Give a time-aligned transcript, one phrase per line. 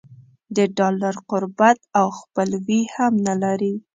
[0.55, 3.75] د ډالر قربت او خپلوي هم نه لري.